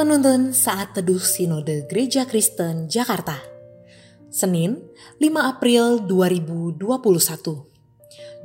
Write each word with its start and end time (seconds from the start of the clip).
Penuntun 0.00 0.56
Saat 0.56 0.96
Teduh 0.96 1.20
Sinode 1.20 1.84
Gereja 1.84 2.24
Kristen 2.24 2.88
Jakarta. 2.88 3.36
Senin 4.32 4.80
5 5.20 5.28
April 5.36 6.00
2021 6.08 6.88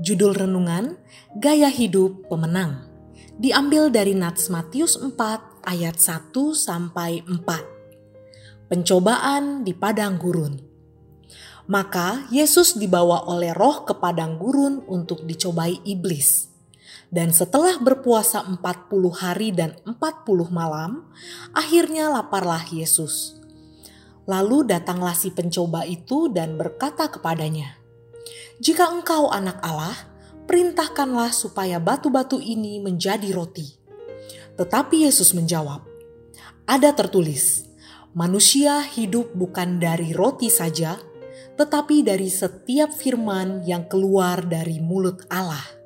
Judul 0.04 0.36
Renungan 0.36 1.00
Gaya 1.39 1.71
Hidup 1.71 2.28
Pemenang. 2.28 2.91
Diambil 3.39 3.88
dari 3.88 4.11
Nats 4.11 4.52
Matius 4.52 5.00
4 5.00 5.15
ayat 5.64 5.96
1 5.96 6.36
sampai 6.52 7.23
4 7.23 7.47
Pencobaan 8.68 9.64
di 9.64 9.71
Padang 9.71 10.19
Gurun. 10.19 10.60
Maka 11.71 12.28
Yesus 12.36 12.75
dibawa 12.75 13.32
oleh 13.32 13.56
roh 13.56 13.87
ke 13.87 13.96
padang 13.96 14.36
gurun 14.36 14.83
untuk 14.92 15.24
dicobai 15.24 15.79
iblis. 15.87 16.51
Dan 17.15 17.32
setelah 17.32 17.79
berpuasa 17.79 18.43
40 18.43 18.60
hari 19.15 19.55
dan 19.55 19.79
40 19.87 20.51
malam, 20.51 21.07
akhirnya 21.55 22.11
laparlah 22.11 22.68
Yesus. 22.68 23.39
Lalu 24.28 24.68
datanglah 24.68 25.15
si 25.15 25.32
pencoba 25.32 25.88
itu 25.88 26.28
dan 26.28 26.60
berkata 26.60 27.07
kepadanya, 27.07 27.79
"Jika 28.60 28.91
engkau 28.91 29.32
anak 29.32 29.64
Allah, 29.64 29.96
perintahkanlah 30.43 31.32
supaya 31.32 31.79
batu-batu 31.79 32.36
ini 32.36 32.83
menjadi 32.83 33.31
roti." 33.31 33.80
Tetapi 34.59 35.08
Yesus 35.08 35.31
menjawab, 35.31 35.88
"Ada 36.67 36.91
tertulis: 37.00 37.63
Manusia 38.11 38.83
hidup 38.83 39.31
bukan 39.31 39.80
dari 39.80 40.11
roti 40.11 40.52
saja, 40.52 40.99
tetapi 41.55 42.03
dari 42.03 42.27
setiap 42.27 42.91
firman 42.91 43.63
yang 43.63 43.88
keluar 43.88 44.43
dari 44.43 44.83
mulut 44.83 45.23
Allah." 45.31 45.84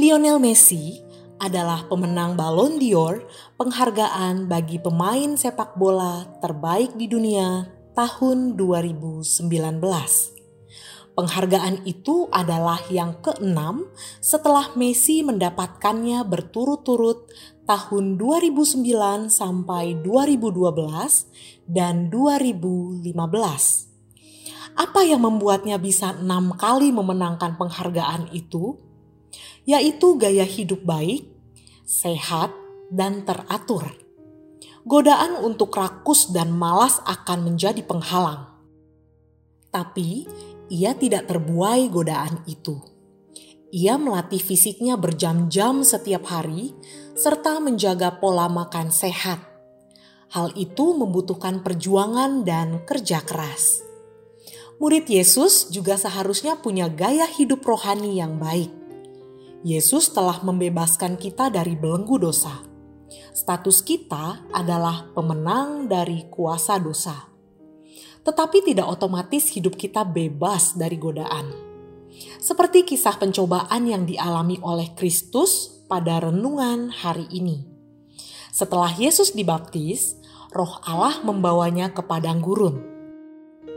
Lionel 0.00 0.40
Messi 0.40 0.96
adalah 1.36 1.84
pemenang 1.84 2.32
Ballon 2.32 2.80
d'Or, 2.80 3.20
penghargaan 3.60 4.48
bagi 4.48 4.80
pemain 4.80 5.36
sepak 5.36 5.76
bola 5.76 6.24
terbaik 6.40 6.96
di 6.96 7.04
dunia 7.04 7.68
tahun 7.92 8.56
2019. 8.56 9.44
Penghargaan 11.12 11.84
itu 11.84 12.32
adalah 12.32 12.80
yang 12.88 13.20
keenam 13.20 13.92
setelah 14.24 14.72
Messi 14.72 15.20
mendapatkannya 15.20 16.24
berturut-turut 16.24 17.28
tahun 17.68 18.16
2009 18.16 19.28
sampai 19.28 20.00
2012 20.00 21.68
dan 21.68 22.08
2015. 22.08 23.04
Apa 24.80 25.00
yang 25.04 25.28
membuatnya 25.28 25.76
bisa 25.76 26.16
enam 26.16 26.56
kali 26.56 26.88
memenangkan 26.88 27.60
penghargaan 27.60 28.32
itu? 28.32 28.88
Yaitu 29.68 30.16
gaya 30.16 30.44
hidup 30.44 30.84
baik, 30.84 31.28
sehat, 31.84 32.54
dan 32.90 33.22
teratur. 33.22 33.86
Godaan 34.82 35.44
untuk 35.44 35.76
rakus 35.76 36.32
dan 36.32 36.50
malas 36.50 36.98
akan 37.04 37.52
menjadi 37.52 37.84
penghalang. 37.84 38.48
Tapi 39.70 40.26
ia 40.72 40.96
tidak 40.98 41.30
terbuai 41.30 41.86
godaan 41.92 42.42
itu. 42.48 42.80
Ia 43.70 44.00
melatih 44.02 44.42
fisiknya 44.42 44.98
berjam-jam 44.98 45.86
setiap 45.86 46.26
hari 46.26 46.74
serta 47.14 47.62
menjaga 47.62 48.18
pola 48.18 48.50
makan 48.50 48.90
sehat. 48.90 49.38
Hal 50.34 50.50
itu 50.58 50.94
membutuhkan 50.94 51.62
perjuangan 51.62 52.42
dan 52.42 52.82
kerja 52.82 53.22
keras. 53.22 53.82
Murid 54.82 55.06
Yesus 55.06 55.70
juga 55.70 55.94
seharusnya 56.00 56.58
punya 56.58 56.88
gaya 56.88 57.28
hidup 57.28 57.62
rohani 57.62 58.16
yang 58.16 58.40
baik 58.40 58.79
Yesus 59.60 60.08
telah 60.16 60.40
membebaskan 60.40 61.20
kita 61.20 61.52
dari 61.52 61.76
belenggu 61.76 62.16
dosa. 62.16 62.64
Status 63.36 63.84
kita 63.84 64.48
adalah 64.56 65.12
pemenang 65.12 65.84
dari 65.84 66.32
kuasa 66.32 66.80
dosa. 66.80 67.28
Tetapi 68.24 68.64
tidak 68.64 68.88
otomatis 68.88 69.52
hidup 69.52 69.76
kita 69.76 70.00
bebas 70.00 70.80
dari 70.80 70.96
godaan. 70.96 71.52
Seperti 72.40 72.88
kisah 72.88 73.20
pencobaan 73.20 73.84
yang 73.84 74.08
dialami 74.08 74.56
oleh 74.64 74.96
Kristus 74.96 75.84
pada 75.84 76.24
renungan 76.24 76.88
hari 76.88 77.28
ini. 77.28 77.68
Setelah 78.56 78.96
Yesus 78.96 79.36
dibaptis, 79.36 80.16
Roh 80.56 80.80
Allah 80.82 81.20
membawanya 81.20 81.92
ke 81.92 82.00
padang 82.00 82.40
gurun. 82.40 82.89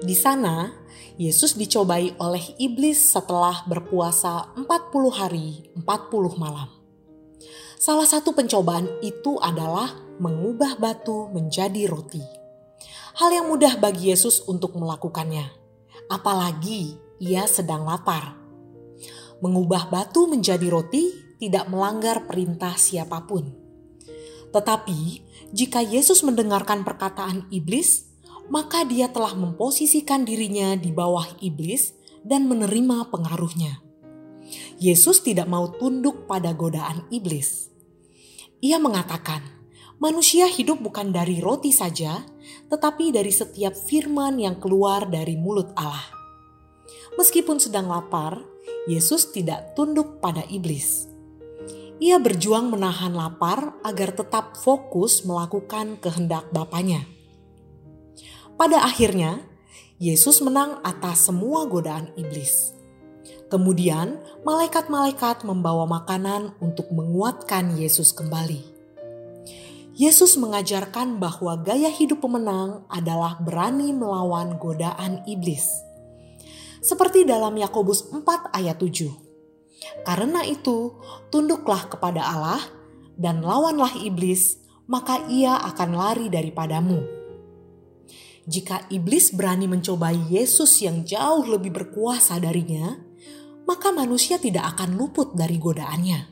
Di 0.01 0.15
sana, 0.17 0.73
Yesus 1.19 1.53
dicobai 1.53 2.17
oleh 2.17 2.57
iblis 2.57 2.97
setelah 2.97 3.61
berpuasa 3.69 4.49
40 4.57 5.13
hari 5.13 5.69
40 5.77 6.41
malam. 6.41 6.71
Salah 7.77 8.07
satu 8.07 8.31
pencobaan 8.33 8.87
itu 9.03 9.37
adalah 9.37 9.93
mengubah 10.17 10.79
batu 10.79 11.29
menjadi 11.29 11.85
roti. 11.85 12.23
Hal 13.19 13.29
yang 13.29 13.51
mudah 13.51 13.77
bagi 13.77 14.09
Yesus 14.09 14.41
untuk 14.49 14.73
melakukannya, 14.79 15.45
apalagi 16.09 16.97
ia 17.21 17.45
sedang 17.45 17.85
lapar. 17.85 18.39
Mengubah 19.43 19.91
batu 19.91 20.25
menjadi 20.25 20.65
roti 20.71 21.11
tidak 21.37 21.67
melanggar 21.67 22.23
perintah 22.23 22.73
siapa 22.79 23.27
pun. 23.27 23.51
Tetapi, 24.55 24.99
jika 25.51 25.83
Yesus 25.83 26.23
mendengarkan 26.23 26.87
perkataan 26.87 27.51
iblis, 27.51 28.12
maka 28.53 28.85
dia 28.85 29.09
telah 29.09 29.33
memposisikan 29.33 30.29
dirinya 30.29 30.77
di 30.77 30.93
bawah 30.93 31.25
iblis 31.41 31.97
dan 32.21 32.45
menerima 32.45 33.09
pengaruhnya. 33.09 33.81
Yesus 34.77 35.25
tidak 35.25 35.49
mau 35.49 35.73
tunduk 35.73 36.29
pada 36.29 36.53
godaan 36.53 37.09
iblis. 37.09 37.73
Ia 38.61 38.77
mengatakan, 38.77 39.41
manusia 39.97 40.45
hidup 40.45 40.85
bukan 40.85 41.09
dari 41.09 41.41
roti 41.41 41.73
saja, 41.73 42.21
tetapi 42.69 43.09
dari 43.09 43.33
setiap 43.33 43.73
firman 43.73 44.37
yang 44.37 44.61
keluar 44.61 45.09
dari 45.09 45.33
mulut 45.33 45.73
Allah. 45.73 46.13
Meskipun 47.17 47.57
sedang 47.57 47.89
lapar, 47.89 48.37
Yesus 48.85 49.33
tidak 49.33 49.73
tunduk 49.73 50.21
pada 50.21 50.45
iblis. 50.45 51.09
Ia 51.97 52.21
berjuang 52.21 52.69
menahan 52.69 53.17
lapar 53.17 53.81
agar 53.81 54.13
tetap 54.13 54.61
fokus 54.61 55.25
melakukan 55.25 55.97
kehendak 55.97 56.51
Bapaknya. 56.53 57.22
Pada 58.53 58.85
akhirnya, 58.85 59.41
Yesus 59.97 60.43
menang 60.45 60.77
atas 60.85 61.25
semua 61.25 61.65
godaan 61.65 62.13
iblis. 62.13 62.73
Kemudian, 63.49 64.21
malaikat-malaikat 64.45 65.45
membawa 65.45 65.85
makanan 65.85 66.57
untuk 66.61 66.89
menguatkan 66.93 67.77
Yesus 67.77 68.13
kembali. 68.13 68.61
Yesus 69.93 70.41
mengajarkan 70.41 71.21
bahwa 71.21 71.61
gaya 71.61 71.89
hidup 71.89 72.25
pemenang 72.25 72.81
adalah 72.89 73.37
berani 73.37 73.93
melawan 73.93 74.57
godaan 74.57 75.21
iblis. 75.29 75.69
Seperti 76.81 77.29
dalam 77.29 77.53
Yakobus 77.53 78.09
4 78.09 78.53
ayat 78.57 78.81
7. 78.81 79.07
Karena 80.01 80.41
itu, 80.45 80.97
tunduklah 81.29 81.89
kepada 81.89 82.25
Allah 82.25 82.61
dan 83.17 83.45
lawanlah 83.45 84.01
iblis, 84.01 84.57
maka 84.89 85.21
ia 85.29 85.61
akan 85.61 85.89
lari 85.93 86.25
daripadamu. 86.27 87.22
Jika 88.43 88.91
iblis 88.91 89.31
berani 89.31 89.71
mencobai 89.71 90.27
Yesus 90.27 90.83
yang 90.83 91.07
jauh 91.07 91.47
lebih 91.47 91.71
berkuasa 91.71 92.43
darinya, 92.43 92.99
maka 93.63 93.95
manusia 93.95 94.35
tidak 94.35 94.75
akan 94.75 94.99
luput 94.99 95.31
dari 95.31 95.55
godaannya. 95.55 96.27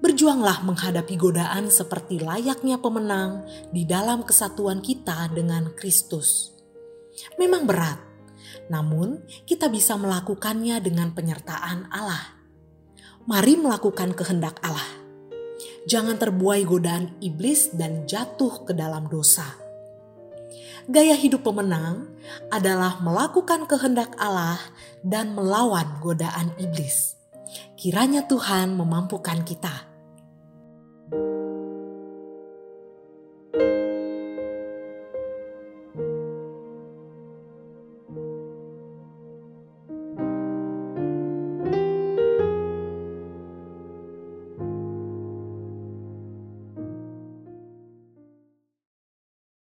Berjuanglah 0.00 0.64
menghadapi 0.64 1.20
godaan 1.20 1.68
seperti 1.68 2.16
layaknya 2.20 2.80
pemenang 2.80 3.44
di 3.76 3.84
dalam 3.84 4.24
kesatuan 4.24 4.80
kita 4.80 5.28
dengan 5.36 5.68
Kristus. 5.76 6.56
Memang 7.36 7.68
berat, 7.68 8.00
namun 8.72 9.20
kita 9.44 9.68
bisa 9.68 10.00
melakukannya 10.00 10.80
dengan 10.80 11.12
penyertaan 11.12 11.92
Allah. 11.92 12.40
Mari 13.28 13.60
melakukan 13.60 14.16
kehendak 14.16 14.64
Allah. 14.64 15.04
Jangan 15.84 16.16
terbuai 16.16 16.64
godaan 16.64 17.20
iblis 17.20 17.76
dan 17.76 18.08
jatuh 18.08 18.64
ke 18.64 18.72
dalam 18.72 19.12
dosa 19.12 19.65
Gaya 20.86 21.18
hidup 21.18 21.42
pemenang 21.42 22.06
adalah 22.54 23.02
melakukan 23.02 23.66
kehendak 23.66 24.14
Allah 24.22 24.62
dan 25.02 25.34
melawan 25.34 25.98
godaan 25.98 26.54
iblis. 26.62 27.18
Kiranya 27.74 28.30
Tuhan 28.30 28.78
memampukan 28.78 29.42
kita 29.42 29.95